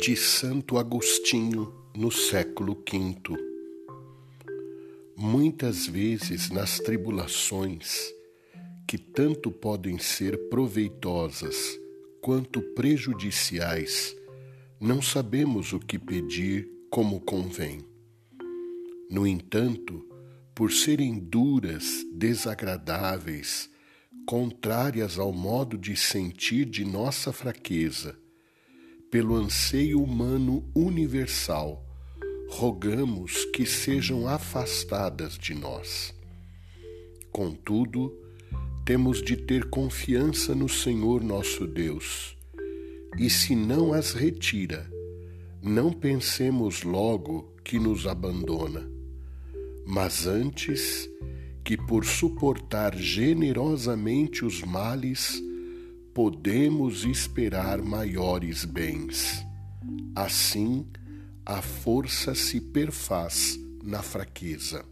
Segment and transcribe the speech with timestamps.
[0.00, 3.36] de Santo Agostinho no século V.
[5.16, 8.14] Muitas vezes nas tribulações,
[8.86, 11.56] que tanto podem ser proveitosas
[12.20, 14.16] quanto prejudiciais,
[14.80, 17.84] não sabemos o que pedir como convém.
[19.10, 20.06] No entanto,
[20.54, 23.68] por serem duras, desagradáveis,
[24.24, 28.16] contrárias ao modo de sentir de nossa fraqueza,
[29.10, 31.84] pelo anseio humano universal,
[32.50, 36.14] rogamos que sejam afastadas de nós.
[37.32, 38.12] Contudo,
[38.84, 42.36] temos de ter confiança no Senhor nosso Deus,
[43.18, 44.90] e se não as retira,
[45.62, 48.90] não pensemos logo que nos abandona,
[49.86, 51.08] mas antes
[51.64, 55.42] que por suportar generosamente os males,
[56.18, 59.46] podemos esperar maiores bens.
[60.16, 60.84] Assim,
[61.46, 64.84] a força se perfaz na fraqueza.